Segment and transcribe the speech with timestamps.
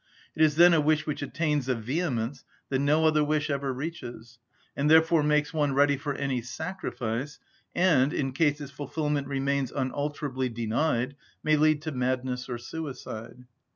[0.35, 4.39] It is then a wish which attains a vehemence that no other wish ever reaches,
[4.75, 7.37] and therefore makes one ready for any sacrifice,
[7.75, 13.45] and in case its fulfilment remains unalterably denied, may lead to madness or suicide.